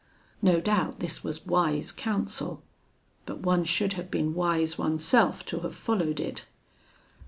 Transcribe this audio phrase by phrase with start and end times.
[0.41, 2.63] No doubt this was wise counsel;
[3.27, 6.45] but, one should have been wise oneself to have followed it.